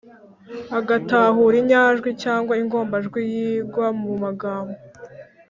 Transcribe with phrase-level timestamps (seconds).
[0.79, 4.77] agatahura inyajwi cyangwa ingombajwi yigwa mu magambo